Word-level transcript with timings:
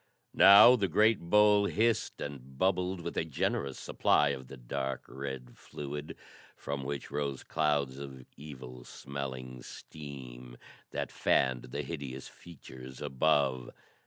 Now 0.33 0.75
the 0.75 0.87
great 0.87 1.19
bowl 1.19 1.65
hissed 1.67 2.21
and 2.21 2.57
bubbled 2.57 3.01
with 3.01 3.15
a 3.17 3.23
generous 3.23 3.77
supply 3.77 4.29
of 4.29 4.47
the 4.47 4.57
dark 4.57 5.03
red 5.07 5.55
fluid, 5.55 6.17
from 6.57 6.83
which 6.83 7.11
rose 7.11 7.43
clouds 7.43 7.99
of 7.99 8.25
evil 8.35 8.83
smelling 8.83 9.61
steam 9.61 10.57
that 10.89 11.11
fanned 11.11 11.65
the 11.65 11.83
hideous 11.83 12.27
features 12.27 12.99
above. 12.99 13.69